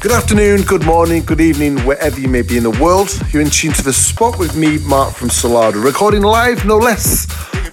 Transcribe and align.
Good 0.00 0.12
afternoon, 0.12 0.62
good 0.62 0.84
morning, 0.84 1.24
good 1.24 1.40
evening, 1.40 1.76
wherever 1.80 2.20
you 2.20 2.28
may 2.28 2.42
be 2.42 2.56
in 2.56 2.62
the 2.62 2.70
world. 2.80 3.10
You're 3.32 3.42
in 3.42 3.50
tune 3.50 3.72
to 3.72 3.82
the 3.82 3.92
spot 3.92 4.38
with 4.38 4.54
me, 4.54 4.78
Mark 4.78 5.12
from 5.12 5.28
Solardo, 5.28 5.82
recording 5.82 6.22
live, 6.22 6.64
no 6.64 6.78
less, 6.78 7.26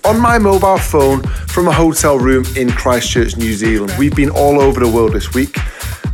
on 0.03 0.19
my 0.19 0.39
mobile 0.39 0.79
phone 0.79 1.21
from 1.21 1.67
a 1.67 1.71
hotel 1.71 2.17
room 2.17 2.43
in 2.57 2.71
Christchurch, 2.71 3.37
New 3.37 3.53
Zealand. 3.53 3.93
We've 3.99 4.15
been 4.15 4.31
all 4.31 4.59
over 4.59 4.79
the 4.79 4.91
world 4.91 5.13
this 5.13 5.35
week. 5.35 5.55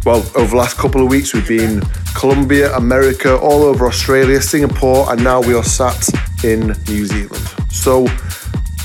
Well, 0.05 0.17
over 0.35 0.47
the 0.47 0.57
last 0.57 0.75
couple 0.75 1.01
of 1.01 1.09
weeks, 1.09 1.33
we've 1.33 1.47
been 1.47 1.81
Colombia, 2.13 2.75
America, 2.75 3.37
all 3.37 3.63
over 3.63 3.87
Australia, 3.87 4.41
Singapore, 4.41 5.09
and 5.13 5.23
now 5.23 5.39
we 5.39 5.53
are 5.53 5.63
sat 5.63 6.09
in 6.43 6.75
New 6.89 7.05
Zealand. 7.05 7.47
So, 7.69 8.03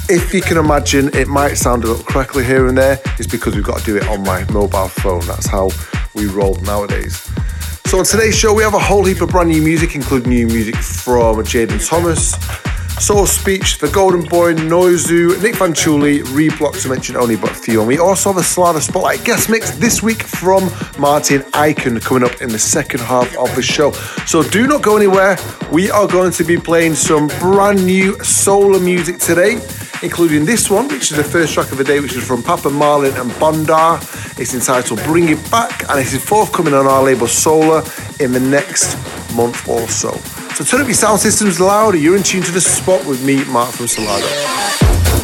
if 0.08 0.32
you 0.32 0.42
can 0.42 0.58
imagine, 0.58 1.12
it 1.12 1.26
might 1.26 1.54
sound 1.54 1.82
a 1.82 1.88
little 1.88 2.04
crackly 2.04 2.44
here 2.44 2.68
and 2.68 2.78
there. 2.78 3.00
It's 3.18 3.26
because 3.26 3.56
we've 3.56 3.64
got 3.64 3.80
to 3.80 3.84
do 3.84 3.96
it 3.96 4.06
on 4.06 4.22
my 4.22 4.48
mobile 4.52 4.86
phone. 4.86 5.26
That's 5.26 5.48
how 5.48 5.70
we 6.16 6.26
roll 6.26 6.54
nowadays. 6.62 7.30
So 7.84 7.98
on 7.98 8.04
today's 8.04 8.36
show, 8.36 8.52
we 8.52 8.62
have 8.62 8.74
a 8.74 8.78
whole 8.78 9.04
heap 9.04 9.20
of 9.20 9.28
brand 9.30 9.50
new 9.50 9.62
music, 9.62 9.94
including 9.94 10.30
new 10.30 10.46
music 10.46 10.74
from 10.76 11.36
Jaden 11.36 11.86
Thomas, 11.86 12.34
Soul 12.98 13.26
Speech, 13.26 13.78
The 13.78 13.88
Golden 13.88 14.22
Boy, 14.22 14.54
Noizu, 14.54 15.40
Nick 15.42 15.54
Fanciulli, 15.54 16.22
Reblock 16.22 16.80
to 16.82 16.88
mention 16.88 17.14
only 17.14 17.36
but 17.36 17.50
a 17.50 17.54
few. 17.54 17.80
And 17.80 17.86
we 17.86 17.98
also 17.98 18.32
have 18.32 18.38
a 18.38 18.44
Solardo 18.44 18.80
Spotlight 18.80 19.22
guest 19.22 19.50
mix 19.50 19.70
this 19.76 20.02
week 20.02 20.22
from 20.22 20.64
Martin 20.98 21.42
Ikin 21.52 22.02
coming 22.02 22.24
up 22.24 22.40
in 22.40 22.48
the 22.48 22.58
second 22.58 23.00
half 23.00 23.36
of 23.36 23.54
the 23.54 23.62
show. 23.62 23.92
So 24.26 24.42
do 24.42 24.66
not 24.66 24.82
go 24.82 24.96
anywhere. 24.96 25.36
We 25.70 25.90
are 25.90 26.08
going 26.08 26.32
to 26.32 26.44
be 26.44 26.56
playing 26.56 26.94
some 26.94 27.28
brand 27.38 27.84
new 27.84 28.18
Sola 28.24 28.80
music 28.80 29.18
today, 29.18 29.60
including 30.02 30.46
this 30.46 30.70
one, 30.70 30.88
which 30.88 31.10
is 31.10 31.16
the 31.16 31.24
first 31.24 31.52
track 31.52 31.70
of 31.70 31.78
the 31.78 31.84
day, 31.84 32.00
which 32.00 32.16
is 32.16 32.26
from 32.26 32.42
Papa 32.42 32.70
Marlin 32.70 33.14
and 33.16 33.30
Bondar. 33.32 34.00
It's 34.40 34.54
entitled 34.54 35.02
Bring 35.04 35.28
It 35.28 35.50
Back, 35.50 35.88
and 35.90 36.00
it 36.00 36.12
is 36.12 36.24
forthcoming 36.24 36.74
on 36.74 36.86
our 36.86 37.02
label 37.02 37.28
Sola 37.28 37.84
in 38.20 38.32
the 38.32 38.40
next 38.40 38.96
month 39.34 39.68
or 39.68 39.86
so. 39.86 40.45
So 40.56 40.64
turn 40.64 40.80
up 40.80 40.86
your 40.86 40.94
sound 40.94 41.20
systems 41.20 41.60
louder. 41.60 41.98
You're 41.98 42.16
in 42.16 42.22
tune 42.22 42.42
to 42.44 42.50
the 42.50 42.62
spot 42.62 43.04
with 43.04 43.22
me, 43.22 43.44
Mark 43.44 43.72
from 43.72 43.84
Solardo. 43.84 45.15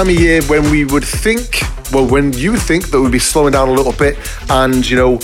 Time 0.00 0.08
of 0.08 0.18
year 0.18 0.40
when 0.44 0.70
we 0.70 0.82
would 0.86 1.04
think, 1.04 1.60
well, 1.92 2.06
when 2.06 2.32
you 2.32 2.56
think 2.56 2.88
that 2.88 2.98
we'd 2.98 3.12
be 3.12 3.18
slowing 3.18 3.52
down 3.52 3.68
a 3.68 3.72
little 3.72 3.92
bit 3.92 4.16
and, 4.48 4.88
you 4.88 4.96
know, 4.96 5.20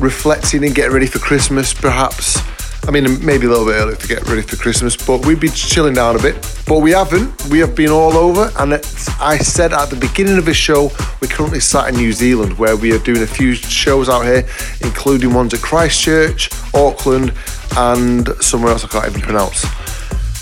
reflecting 0.00 0.64
and 0.64 0.74
getting 0.74 0.92
ready 0.92 1.06
for 1.06 1.20
Christmas, 1.20 1.72
perhaps. 1.72 2.40
I 2.88 2.90
mean, 2.90 3.24
maybe 3.24 3.46
a 3.46 3.48
little 3.48 3.64
bit 3.64 3.74
early 3.74 3.94
to 3.94 4.08
get 4.08 4.26
ready 4.26 4.42
for 4.42 4.56
Christmas, 4.56 4.96
but 4.96 5.24
we'd 5.24 5.38
be 5.38 5.50
chilling 5.50 5.94
down 5.94 6.16
a 6.16 6.18
bit. 6.18 6.34
But 6.66 6.80
we 6.80 6.90
haven't. 6.90 7.46
We 7.46 7.60
have 7.60 7.76
been 7.76 7.90
all 7.90 8.14
over. 8.14 8.50
And 8.58 8.74
I 9.20 9.38
said 9.38 9.72
at 9.72 9.90
the 9.90 9.96
beginning 9.96 10.36
of 10.36 10.46
the 10.46 10.54
show, 10.54 10.90
we're 11.20 11.28
currently 11.28 11.60
sat 11.60 11.90
in 11.90 11.94
New 11.94 12.12
Zealand 12.12 12.58
where 12.58 12.76
we 12.76 12.92
are 12.92 12.98
doing 13.04 13.22
a 13.22 13.26
few 13.28 13.54
shows 13.54 14.08
out 14.08 14.22
here, 14.24 14.44
including 14.80 15.32
ones 15.32 15.54
at 15.54 15.60
Christchurch, 15.60 16.50
Auckland, 16.74 17.32
and 17.76 18.30
somewhere 18.40 18.72
else 18.72 18.84
I 18.84 18.88
can't 18.88 19.06
even 19.06 19.20
pronounce. 19.20 19.64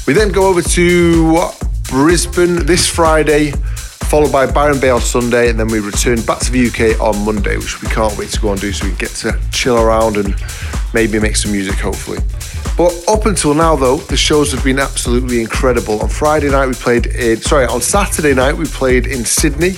We 0.07 0.15
then 0.15 0.31
go 0.31 0.49
over 0.49 0.63
to 0.63 1.51
Brisbane 1.91 2.65
this 2.67 2.89
Friday 2.89 3.51
followed 4.11 4.33
by 4.33 4.51
Byron 4.51 4.81
Bay 4.81 4.91
on 4.91 5.01
Sunday, 5.01 5.51
and 5.51 5.59
then 5.59 5.69
we 5.69 5.79
return 5.79 6.21
back 6.23 6.41
to 6.41 6.51
the 6.51 6.67
UK 6.67 7.01
on 7.01 7.25
Monday, 7.25 7.57
which 7.57 7.81
we 7.81 7.89
can't 7.89 8.17
wait 8.19 8.31
to 8.31 8.41
go 8.41 8.51
and 8.51 8.61
do 8.61 8.73
so 8.73 8.85
we 8.85 8.91
can 8.91 8.99
get 8.99 9.11
to 9.11 9.41
chill 9.53 9.79
around 9.79 10.17
and 10.17 10.35
maybe 10.93 11.21
make 11.21 11.37
some 11.37 11.53
music, 11.53 11.77
hopefully. 11.77 12.19
But 12.77 12.93
up 13.09 13.27
until 13.27 13.55
now, 13.55 13.77
though, 13.77 13.99
the 13.99 14.17
shows 14.17 14.51
have 14.51 14.65
been 14.65 14.81
absolutely 14.81 15.41
incredible. 15.41 16.01
On 16.01 16.09
Friday 16.09 16.51
night, 16.51 16.67
we 16.67 16.75
played 16.75 17.07
in, 17.07 17.41
sorry, 17.41 17.67
on 17.67 17.81
Saturday 17.81 18.35
night, 18.35 18.57
we 18.57 18.65
played 18.65 19.07
in 19.07 19.25
Sydney, 19.25 19.75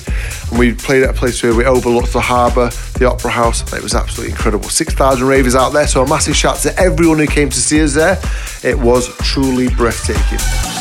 and 0.51 0.59
we 0.59 0.73
played 0.73 1.03
at 1.03 1.11
a 1.11 1.15
place 1.15 1.43
where 1.43 1.55
we 1.55 1.67
overlooked 1.67 2.15
the 2.15 2.21
harbour, 2.21 2.71
the 2.99 3.07
Opera 3.11 3.31
House, 3.31 3.61
and 3.61 3.75
it 3.75 3.83
was 3.83 3.95
absolutely 3.95 4.33
incredible. 4.33 4.69
6,000 4.69 5.27
ravers 5.27 5.55
out 5.55 5.75
there, 5.75 5.87
so 5.87 6.03
a 6.03 6.09
massive 6.09 6.37
shout 6.37 6.57
to 6.59 6.75
everyone 6.79 7.19
who 7.19 7.27
came 7.27 7.51
to 7.51 7.61
see 7.61 7.83
us 7.83 7.93
there. 7.93 8.19
It 8.63 8.79
was 8.79 9.15
truly 9.19 9.69
breathtaking. 9.69 10.72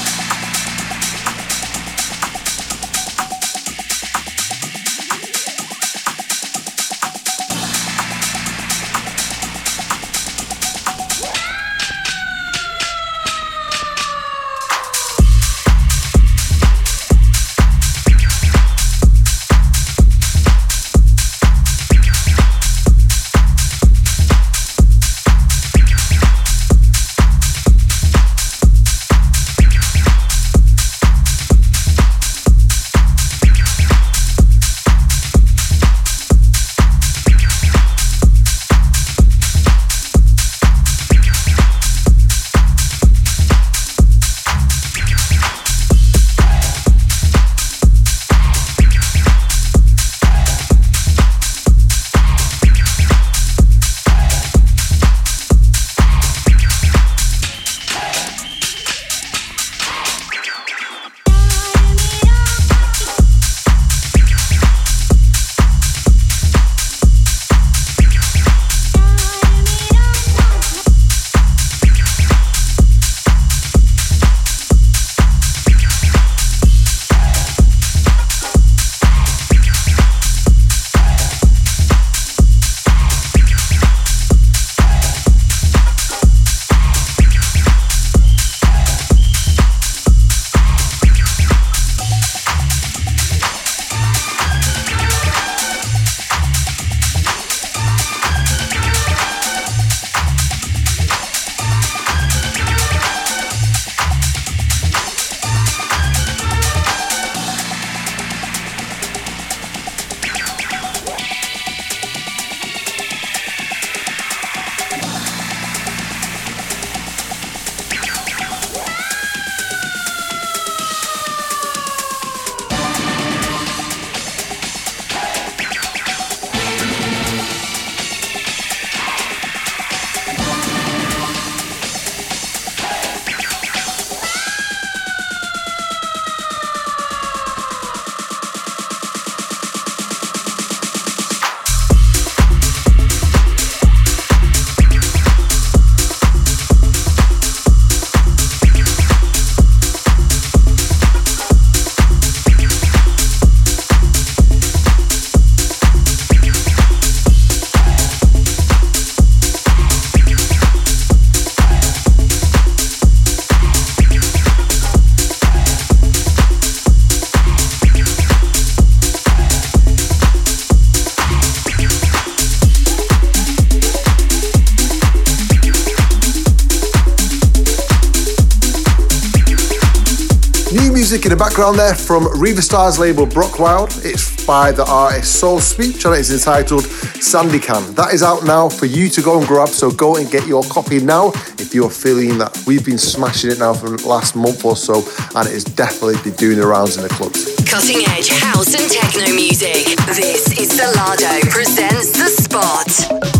Background 181.41 181.79
there 181.79 181.95
from 181.95 182.27
Riva 182.39 182.62
Starr's 182.62 183.00
label 183.00 183.27
Wild. 183.57 183.89
It's 184.03 184.45
by 184.45 184.71
the 184.71 184.86
artist 184.86 185.39
Soul 185.39 185.60
Speech 185.60 186.05
and 186.05 186.13
it's 186.13 186.29
entitled 186.29 186.83
Sandy 186.83 187.57
Can. 187.57 187.95
That 187.95 188.13
is 188.13 188.21
out 188.21 188.45
now 188.45 188.69
for 188.69 188.86
you 188.86 189.10
to 189.10 189.24
go 189.24 189.39
and 189.39 189.48
grab, 189.48 189.69
so 189.69 189.89
go 189.89 190.17
and 190.17 190.29
get 190.29 190.45
your 190.45 190.62
copy 190.62 191.00
now 191.00 191.29
if 191.57 191.74
you're 191.74 191.89
feeling 191.89 192.38
that 192.38 192.55
we've 192.67 192.86
been 192.86 193.00
smashing 193.00 193.50
it 193.50 193.57
now 193.57 193.74
for 193.74 193.89
the 193.89 194.07
last 194.07 194.36
month 194.36 194.63
or 194.63 194.75
so 194.75 195.03
and 195.36 195.48
it 195.48 195.55
is 195.55 195.63
definitely 195.63 196.21
been 196.21 196.38
doing 196.38 196.60
the 196.60 196.67
rounds 196.67 196.98
in 196.98 197.01
the 197.01 197.10
clubs. 197.10 197.55
Cutting 197.67 198.05
edge 198.10 198.29
house 198.29 198.75
and 198.79 198.91
techno 198.91 199.33
music. 199.33 199.98
This 200.13 200.45
is 200.60 200.69
Solardo 200.79 201.41
presents 201.50 202.12
The 202.12 202.29
Spot. 202.29 203.30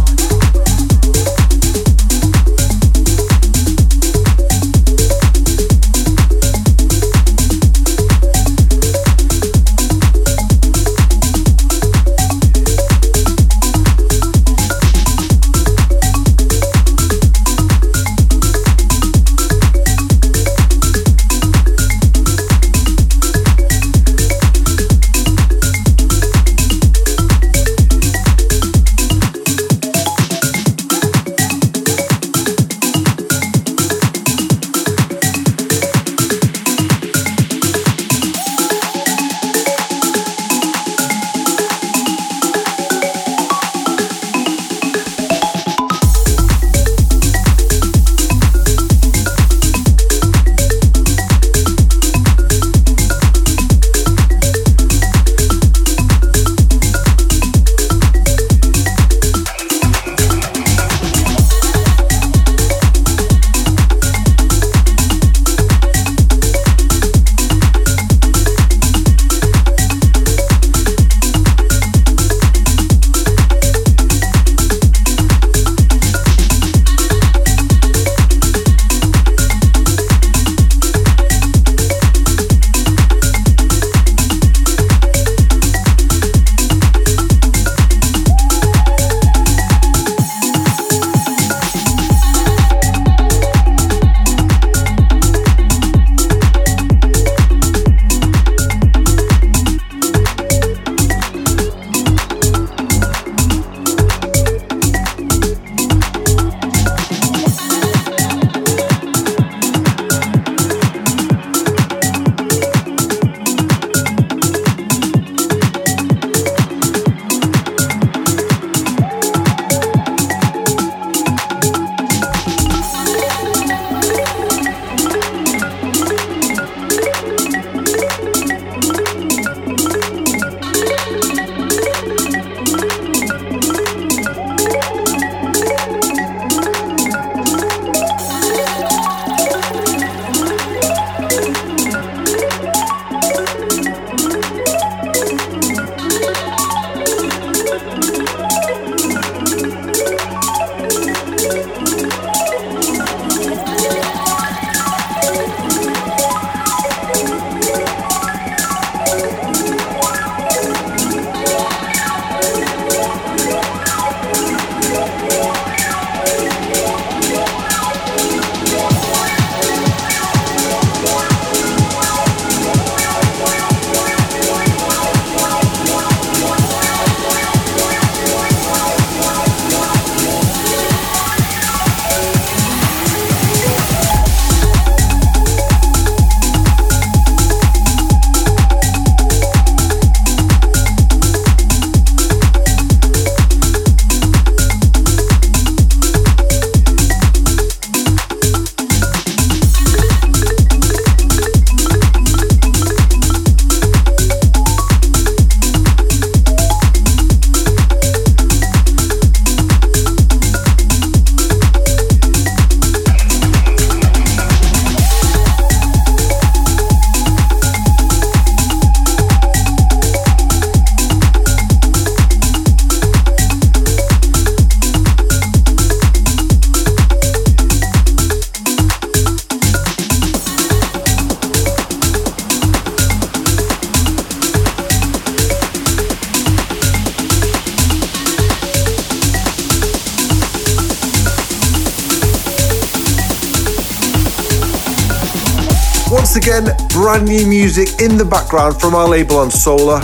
Brand 247.12 247.28
new 247.28 247.46
music 247.46 248.00
in 248.00 248.16
the 248.16 248.24
background 248.24 248.80
from 248.80 248.96
our 248.96 249.06
label 249.06 249.36
on 249.36 249.52
Sola. 249.52 250.00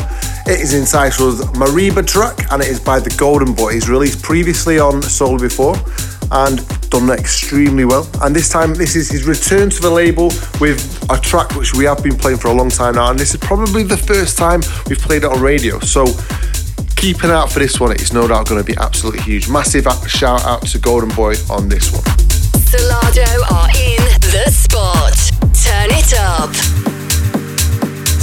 It 0.46 0.60
is 0.60 0.74
entitled 0.74 1.36
Mariba 1.56 2.06
track 2.06 2.52
and 2.52 2.62
it 2.62 2.68
is 2.68 2.82
by 2.82 3.00
the 3.00 3.10
Golden 3.18 3.54
Boy. 3.54 3.76
He's 3.76 3.88
released 3.88 4.22
previously 4.22 4.78
on 4.78 5.02
Sola 5.02 5.40
before 5.40 5.78
and 6.32 6.68
done 6.90 7.10
extremely 7.10 7.86
well. 7.86 8.10
And 8.22 8.36
this 8.36 8.50
time, 8.50 8.74
this 8.74 8.98
is 8.98 9.10
his 9.10 9.24
return 9.26 9.70
to 9.70 9.82
the 9.82 9.90
label 9.90 10.34
with 10.60 11.08
a 11.10 11.18
track 11.18 11.56
which 11.56 11.74
we 11.74 11.86
have 11.86 12.04
been 12.04 12.18
playing 12.18 12.40
for 12.40 12.50
a 12.50 12.54
long 12.54 12.70
time 12.70 12.96
now. 12.96 13.10
And 13.10 13.18
this 13.18 13.34
is 13.34 13.40
probably 13.40 13.84
the 13.84 13.96
first 13.96 14.38
time 14.38 14.60
we've 14.90 15.00
played 15.00 15.24
it 15.24 15.32
on 15.32 15.40
radio. 15.40 15.80
So 15.80 16.08
keep 16.98 17.24
an 17.24 17.30
eye 17.30 17.36
out 17.36 17.50
for 17.54 17.60
this 17.60 17.80
one. 17.80 17.94
It's 17.94 18.12
no 18.12 18.28
doubt 18.28 18.50
going 18.50 18.62
to 18.62 18.68
be 18.70 18.76
absolutely 18.78 19.22
huge. 19.22 19.48
Massive 19.48 19.88
shout 20.08 20.44
out 20.44 20.68
to 20.68 20.78
Golden 20.78 21.16
Boy 21.16 21.36
on 21.50 21.70
this 21.70 21.90
one. 21.90 22.04
Solardo 22.68 23.50
are 23.50 23.70
in 23.80 24.04
the 24.28 24.52
spot. 24.52 25.16
Turn 25.56 25.88
it 25.92 26.14
up. 26.20 26.77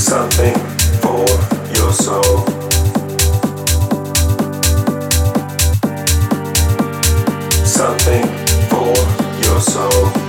Something 0.05 0.55
for 1.01 1.25
your 1.75 1.91
soul. 1.91 2.45
Something 7.65 8.27
for 8.69 8.93
your 9.43 9.61
soul. 9.61 10.24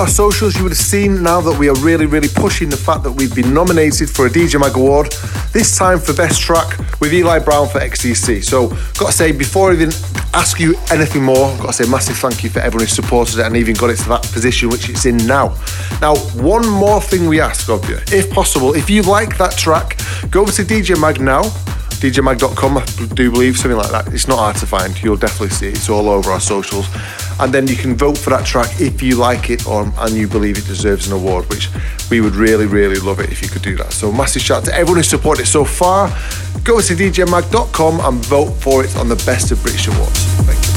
Our 0.00 0.08
socials, 0.08 0.56
you 0.56 0.62
would 0.62 0.72
have 0.72 0.78
seen 0.78 1.22
now 1.22 1.42
that 1.42 1.58
we 1.58 1.68
are 1.68 1.74
really, 1.80 2.06
really 2.06 2.28
pushing 2.28 2.70
the 2.70 2.76
fact 2.76 3.02
that 3.02 3.12
we've 3.12 3.34
been 3.34 3.52
nominated 3.52 4.08
for 4.08 4.24
a 4.26 4.30
DJ 4.30 4.58
Mag 4.58 4.74
Award, 4.74 5.12
this 5.52 5.76
time 5.76 5.98
for 5.98 6.14
Best 6.14 6.40
Track 6.40 6.78
with 7.00 7.12
Eli 7.12 7.38
Brown 7.38 7.68
for 7.68 7.80
XTC. 7.80 8.42
So, 8.42 8.68
got 8.98 9.08
to 9.08 9.12
say, 9.12 9.30
before 9.30 9.70
I 9.70 9.74
even 9.74 9.90
ask 10.32 10.58
you 10.58 10.74
anything 10.90 11.22
more, 11.22 11.48
I've 11.50 11.60
got 11.60 11.66
to 11.74 11.84
say 11.84 11.90
massive 11.90 12.16
thank 12.16 12.42
you 12.42 12.48
for 12.48 12.60
everyone 12.60 12.86
who 12.86 12.94
supported 12.94 13.40
it 13.40 13.44
and 13.44 13.54
even 13.58 13.74
got 13.74 13.90
it 13.90 13.96
to 13.96 14.08
that 14.08 14.22
position 14.32 14.70
which 14.70 14.88
it's 14.88 15.04
in 15.04 15.18
now. 15.18 15.54
Now, 16.00 16.16
one 16.16 16.66
more 16.66 17.02
thing 17.02 17.26
we 17.26 17.38
ask 17.38 17.68
of 17.68 17.86
you, 17.86 17.98
if 18.06 18.30
possible, 18.30 18.74
if 18.74 18.88
you 18.88 19.02
like 19.02 19.36
that 19.36 19.52
track, 19.58 20.00
go 20.30 20.40
over 20.40 20.52
to 20.52 20.62
DJ 20.62 20.98
Mag 20.98 21.20
now 21.20 21.42
djmag.com, 22.00 22.78
I 22.78 22.84
do 23.14 23.30
believe, 23.30 23.58
something 23.58 23.76
like 23.76 23.90
that. 23.90 24.14
It's 24.14 24.26
not 24.26 24.38
hard 24.38 24.56
to 24.56 24.66
find. 24.66 25.00
You'll 25.02 25.18
definitely 25.18 25.50
see 25.50 25.68
it. 25.68 25.76
It's 25.76 25.90
all 25.90 26.08
over 26.08 26.30
our 26.30 26.40
socials. 26.40 26.86
And 27.40 27.52
then 27.52 27.66
you 27.66 27.76
can 27.76 27.96
vote 27.96 28.18
for 28.18 28.30
that 28.30 28.44
track 28.44 28.80
if 28.80 29.02
you 29.02 29.16
like 29.16 29.48
it 29.48 29.66
or, 29.66 29.90
and 29.98 30.14
you 30.14 30.28
believe 30.28 30.58
it 30.58 30.66
deserves 30.66 31.06
an 31.06 31.14
award, 31.14 31.48
which 31.48 31.68
we 32.10 32.20
would 32.20 32.34
really, 32.34 32.66
really 32.66 32.98
love 33.00 33.18
it 33.18 33.32
if 33.32 33.40
you 33.42 33.48
could 33.48 33.62
do 33.62 33.76
that. 33.76 33.92
So 33.92 34.12
massive 34.12 34.42
shout 34.42 34.58
out 34.58 34.64
to 34.66 34.74
everyone 34.74 34.98
who 34.98 35.02
supported 35.02 35.42
it 35.42 35.46
so 35.46 35.64
far. 35.64 36.08
Go 36.64 36.80
to 36.80 36.94
djmag.com 36.94 38.00
and 38.00 38.24
vote 38.26 38.50
for 38.50 38.84
it 38.84 38.94
on 38.96 39.08
the 39.08 39.16
Best 39.26 39.50
of 39.50 39.62
British 39.62 39.88
Awards. 39.88 40.18
Thank 40.44 40.64
you. 40.64 40.69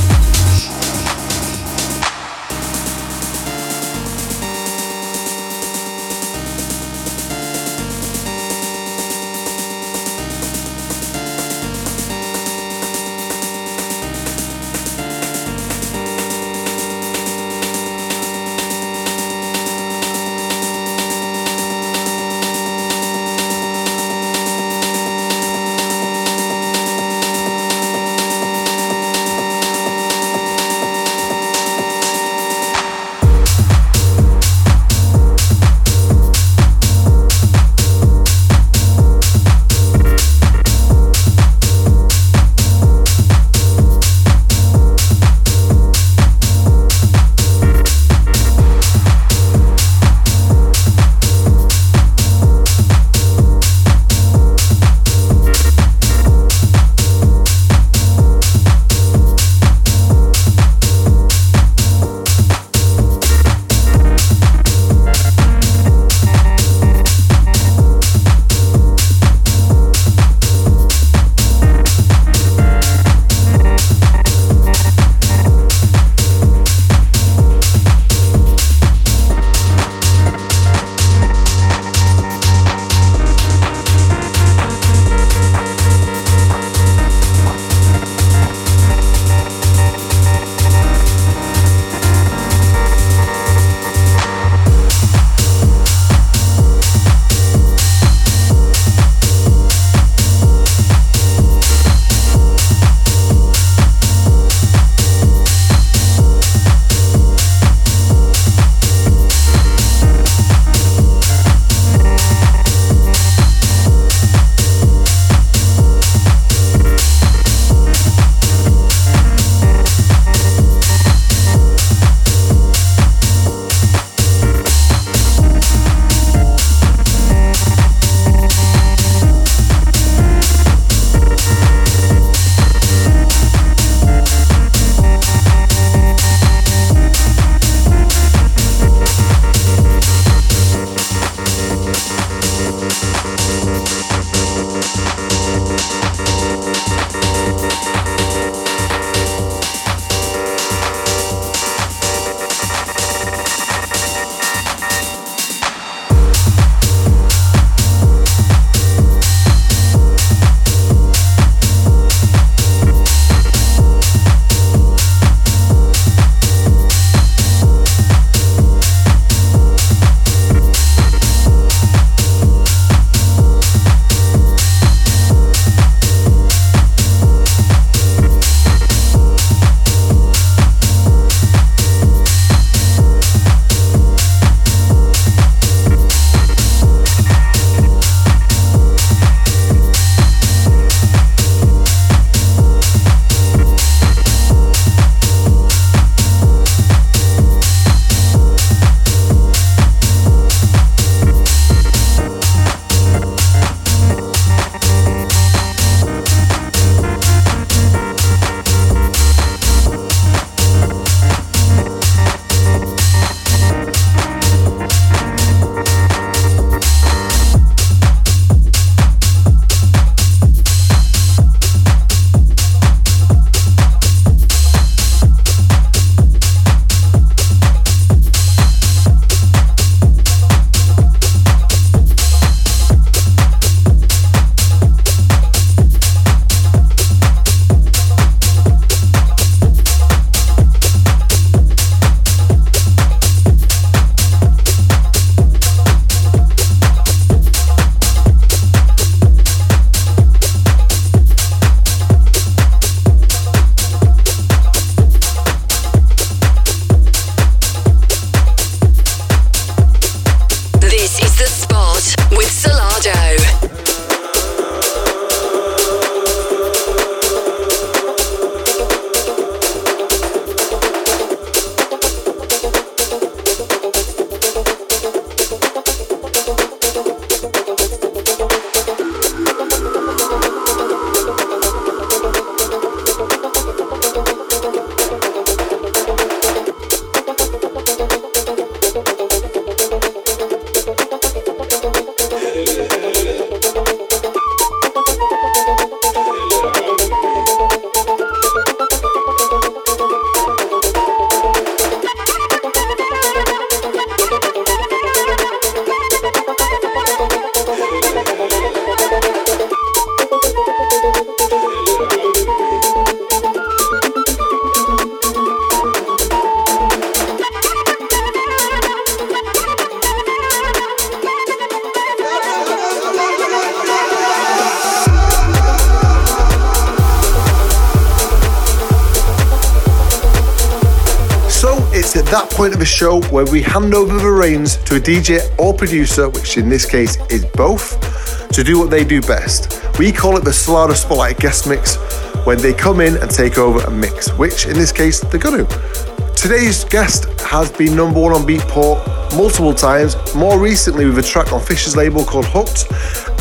That 332.33 332.49
point 332.49 332.73
of 332.73 332.79
the 332.79 332.85
show 332.85 333.21
where 333.29 333.45
we 333.45 333.61
hand 333.61 333.93
over 333.93 334.17
the 334.17 334.27
reins 334.27 334.77
to 334.77 334.95
a 334.95 334.99
DJ 334.99 335.39
or 335.59 335.71
producer, 335.71 336.29
which 336.29 336.57
in 336.57 336.67
this 336.67 336.83
case 336.83 337.15
is 337.29 337.45
both, 337.45 338.49
to 338.49 338.63
do 338.63 338.79
what 338.79 338.89
they 338.89 339.03
do 339.03 339.21
best. 339.21 339.79
We 339.99 340.11
call 340.11 340.35
it 340.37 340.43
the 340.43 340.49
Solardo 340.49 340.95
Spotlight 340.95 341.37
Guest 341.37 341.69
Mix 341.69 341.97
when 342.43 342.57
they 342.57 342.73
come 342.73 343.01
in 343.01 343.17
and 343.17 343.29
take 343.29 343.59
over 343.59 343.81
a 343.81 343.91
mix, 343.91 344.33
which 344.33 344.65
in 344.65 344.73
this 344.73 344.91
case 344.91 345.19
they're 345.19 345.39
going 345.39 345.67
to. 345.67 346.33
Today's 346.35 346.83
guest 346.85 347.25
has 347.41 347.71
been 347.71 347.95
number 347.95 348.19
one 348.19 348.33
on 348.33 348.41
Beatport 348.47 349.37
multiple 349.37 349.75
times, 349.75 350.15
more 350.33 350.59
recently 350.59 351.05
with 351.05 351.19
a 351.19 351.21
track 351.21 351.53
on 351.53 351.61
Fisher's 351.61 351.95
label 351.95 352.25
called 352.25 352.45
Hooked, 352.47 352.87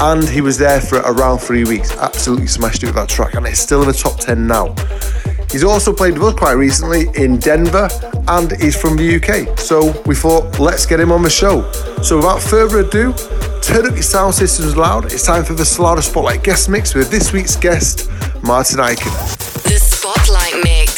and 0.03 0.29
he 0.29 0.43
was 0.43 0.59
there 0.59 0.83
for 0.83 0.99
around 0.99 1.39
three 1.39 1.65
weeks. 1.65 1.97
Absolutely 1.97 2.47
smashed 2.47 2.83
it 2.83 2.87
with 2.89 2.97
that 2.97 3.09
track, 3.09 3.37
and 3.37 3.47
it's 3.47 3.59
still 3.59 3.81
in 3.81 3.89
the 3.89 3.95
top 3.95 4.21
10 4.21 4.47
now. 4.47 4.75
He's 5.53 5.65
also 5.65 5.93
played 5.93 6.15
with 6.15 6.23
us 6.23 6.35
quite 6.35 6.55
recently 6.55 7.09
in 7.15 7.37
Denver 7.37 7.89
and 8.29 8.51
he's 8.61 8.75
from 8.75 8.97
the 8.97 9.17
UK. 9.17 9.59
So 9.59 9.93
we 10.07 10.15
thought, 10.15 10.59
let's 10.59 10.87
get 10.87 10.99
him 10.99 11.13
on 11.13 11.23
the 11.23 11.31
show. 11.31 11.71
So 12.03 12.17
without 12.17 12.41
further 12.41 12.79
ado, 12.79 13.13
turn 13.61 13.87
up 13.87 13.93
your 13.93 14.03
sound 14.03 14.35
systems 14.35 14.77
loud. 14.77 15.13
It's 15.13 15.25
time 15.25 15.45
for 15.45 15.53
the 15.53 15.65
Solardo 15.65 16.03
Spotlight 16.03 16.43
guest 16.43 16.71
mix 16.71 16.95
with 16.95 17.11
this 17.11 17.35
week's 17.35 17.57
guest, 17.57 18.11
Martin 18.43 18.79
Ikin. 18.79 19.13
The 19.65 19.79
Spotlight 19.79 20.65
Mix. 20.65 20.92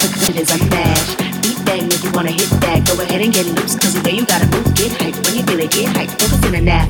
cause 0.00 0.28
it 0.28 0.36
is 0.36 0.50
a 0.50 0.58
mash. 0.70 1.16
Beat 1.42 1.64
bang 1.64 1.86
if 1.86 2.04
you 2.04 2.10
wanna 2.12 2.30
hit 2.30 2.50
that. 2.60 2.86
Go 2.86 3.00
ahead 3.02 3.20
and 3.20 3.32
get 3.32 3.46
loose, 3.46 3.76
cause 3.76 3.94
the 3.94 4.02
way 4.02 4.14
you 4.16 4.26
gotta 4.26 4.46
move, 4.46 4.74
get 4.74 4.92
hyped. 4.92 5.24
When 5.26 5.36
you 5.36 5.42
feel 5.42 5.60
it, 5.60 5.70
get 5.70 5.94
hyped, 5.96 6.20
focus 6.20 6.44
in 6.46 6.54
a 6.54 6.60
nap. 6.60 6.88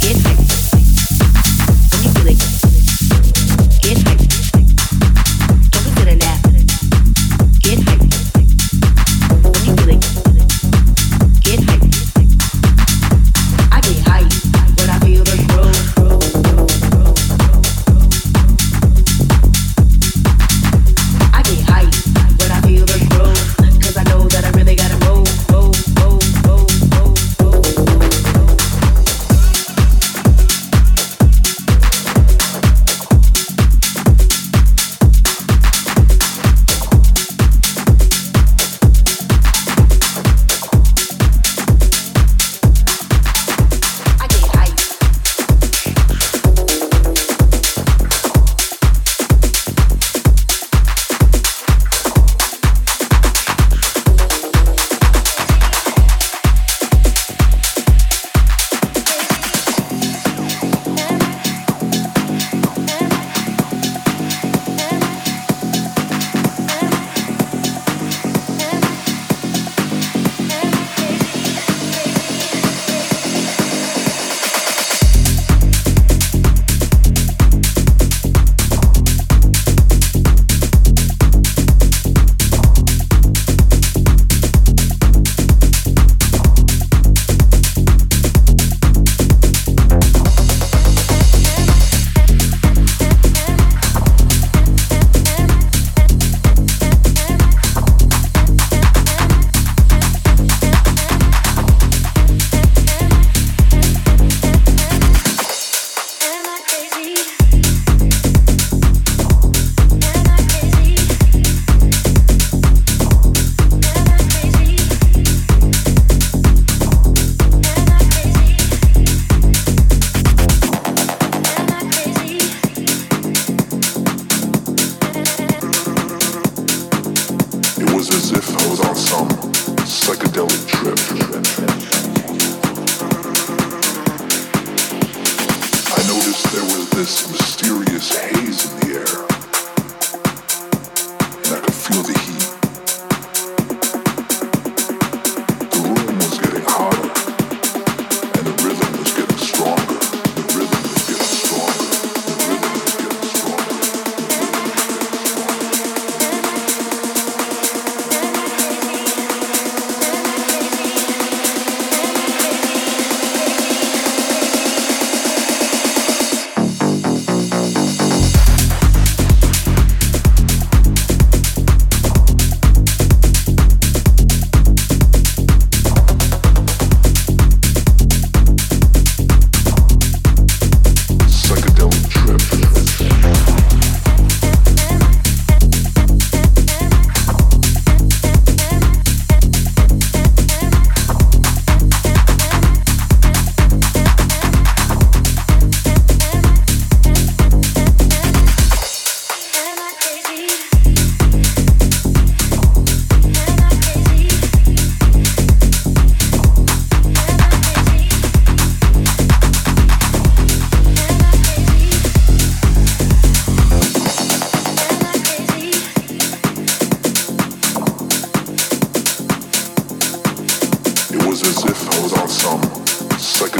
Get 0.00 0.16
hyped. 0.24 0.50
When 1.92 2.02
you 2.04 2.10
feel 2.10 2.28
it, 2.28 2.59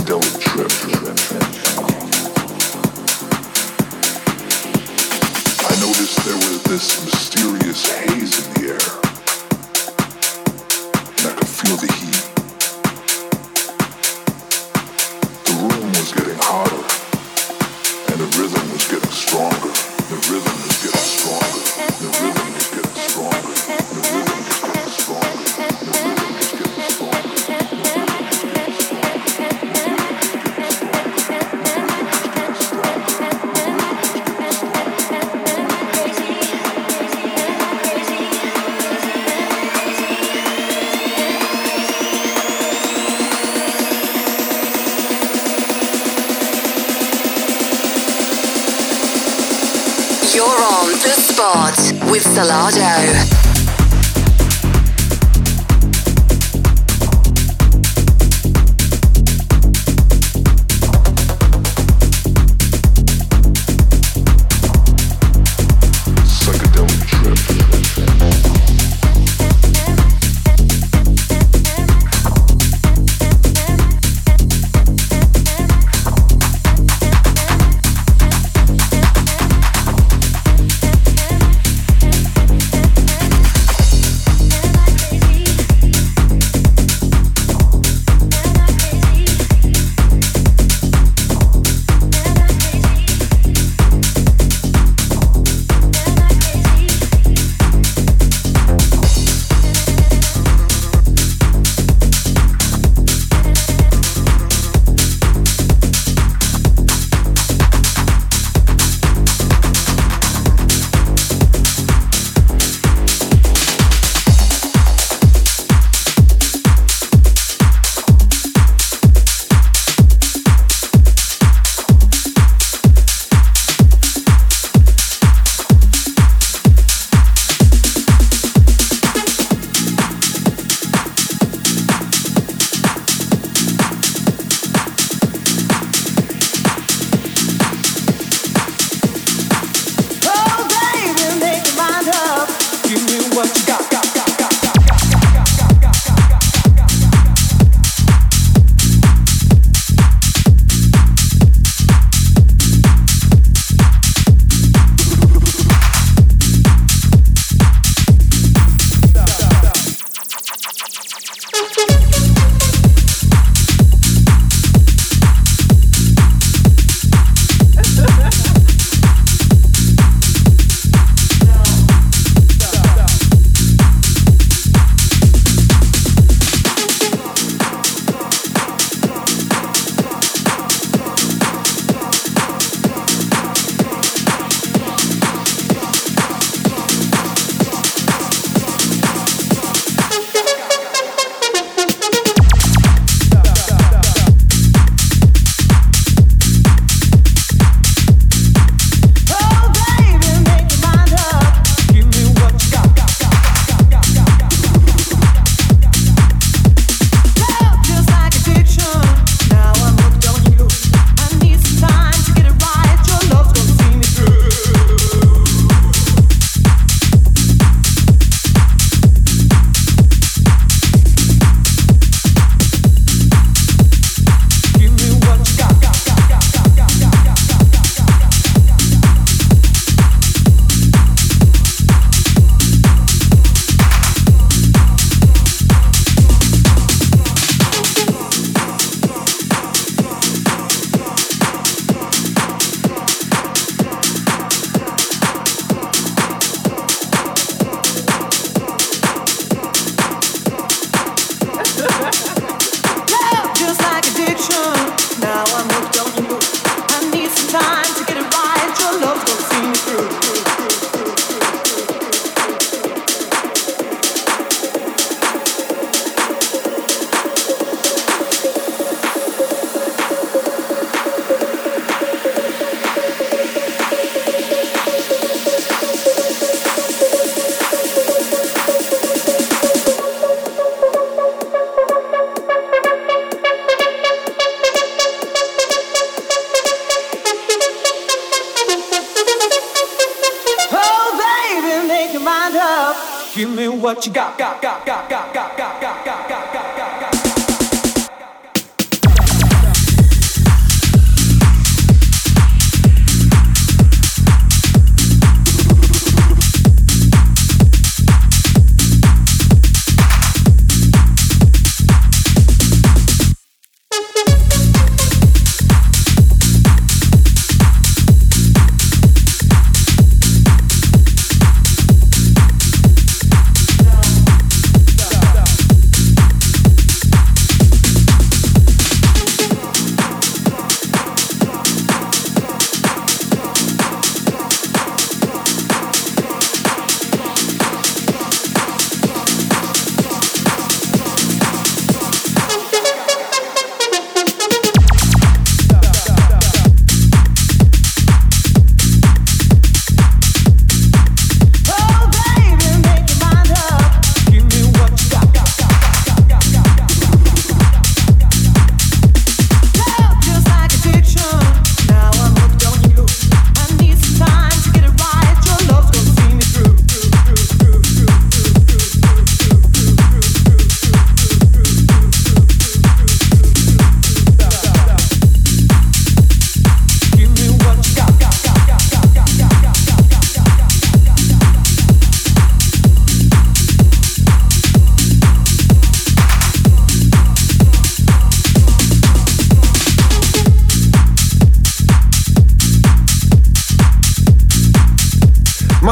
Solardo. 0.00 0.40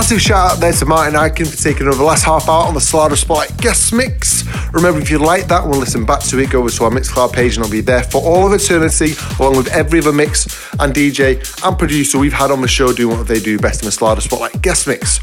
Massive 0.09 0.23
shout 0.23 0.53
out 0.53 0.61
there 0.61 0.73
to 0.73 0.87
Martin 0.87 1.21
Ikin 1.21 1.51
for 1.51 1.63
taking 1.63 1.87
over 1.87 1.99
the 1.99 2.03
last 2.03 2.25
half 2.25 2.49
hour 2.49 2.65
on 2.65 2.73
the 2.73 2.81
Solardo 2.81 3.15
Spotlight 3.15 3.55
guest 3.59 3.93
mix. 3.93 4.43
Remember, 4.73 4.99
if 5.01 5.11
you 5.11 5.19
like 5.19 5.49
that, 5.49 5.63
we'll 5.63 5.79
listen 5.79 6.07
back 6.07 6.21
to 6.21 6.39
it. 6.39 6.49
Go 6.49 6.61
over 6.61 6.71
to 6.71 6.85
our 6.85 6.91
Mixcloud 6.91 7.35
page 7.35 7.57
and 7.57 7.65
I'll 7.67 7.71
be 7.71 7.83
there 7.83 8.03
for 8.03 8.23
all 8.23 8.47
of 8.47 8.59
eternity, 8.59 9.13
along 9.39 9.59
with 9.59 9.69
every 9.69 9.99
other 9.99 10.11
mix 10.11 10.47
and 10.81 10.95
DJ 10.95 11.37
and 11.63 11.79
producer 11.79 12.19
we've 12.19 12.33
had 12.33 12.51
on 12.51 12.63
the 12.63 12.69
show 12.69 12.91
doing 12.91 13.19
what 13.19 13.29
they 13.29 13.39
do 13.39 13.59
best 13.59 13.83
in 13.83 13.85
the 13.85 13.91
Solardo 13.91 14.23
Spotlight 14.23 14.63
guest 14.63 14.87
mix. 14.87 15.21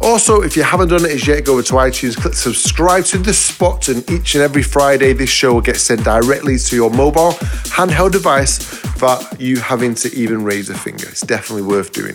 Also, 0.00 0.42
if 0.42 0.56
you 0.56 0.62
haven't 0.62 0.90
done 0.90 1.04
it 1.04 1.10
as 1.10 1.26
yet, 1.26 1.44
go 1.44 1.54
over 1.54 1.62
to 1.64 1.72
iTunes, 1.72 2.16
click 2.16 2.34
subscribe 2.34 3.02
to 3.06 3.18
the 3.18 3.34
spot, 3.34 3.88
and 3.88 4.08
each 4.08 4.36
and 4.36 4.44
every 4.44 4.62
Friday, 4.62 5.14
this 5.14 5.30
show 5.30 5.54
will 5.54 5.60
get 5.60 5.78
sent 5.78 6.04
directly 6.04 6.58
to 6.58 6.76
your 6.76 6.90
mobile 6.90 7.32
handheld 7.74 8.12
device 8.12 8.84
without 8.94 9.40
you 9.40 9.56
having 9.56 9.96
to 9.96 10.14
even 10.14 10.44
raise 10.44 10.70
a 10.70 10.78
finger. 10.78 11.08
It's 11.08 11.22
definitely 11.22 11.62
worth 11.62 11.92
doing. 11.92 12.14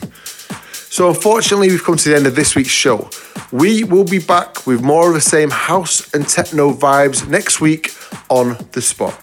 So, 0.94 1.10
unfortunately, 1.10 1.70
we've 1.70 1.84
come 1.84 1.98
to 1.98 2.10
the 2.10 2.16
end 2.16 2.28
of 2.28 2.36
this 2.36 2.56
week's 2.56 2.70
show. 2.70 3.10
We 3.52 3.84
will 3.84 4.04
be 4.04 4.20
back 4.20 4.68
with 4.68 4.84
more 4.84 5.08
of 5.08 5.16
the 5.16 5.22
same 5.22 5.50
house 5.50 6.14
and 6.14 6.30
techno 6.30 6.72
vibes 6.72 7.28
next 7.28 7.60
week 7.60 7.96
on 8.30 8.58
The 8.74 8.82
Spot. 8.84 9.20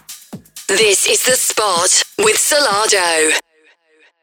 This 0.67 1.07
is 1.07 1.23
The 1.23 1.37
Spot 1.37 2.03
with 2.17 2.35
Solardo. 2.35 3.39